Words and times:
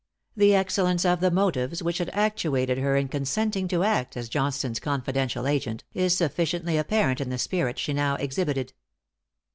The 0.35 0.55
excellence 0.55 1.05
of 1.05 1.19
the 1.19 1.29
motives 1.29 1.83
which 1.83 1.99
had 1.99 2.09
actuated 2.11 2.79
her 2.79 2.95
in 2.95 3.07
consenting 3.07 3.67
to 3.67 3.83
act 3.83 4.17
as 4.17 4.29
Johnstone's 4.29 4.79
confidential 4.79 5.45
agent, 5.45 5.83
is 5.93 6.17
sufficiently 6.17 6.75
apparent 6.75 7.21
in 7.21 7.29
the 7.29 7.37
spirit 7.37 7.77
she 7.77 7.93
now 7.93 8.15
exhibited. 8.15 8.73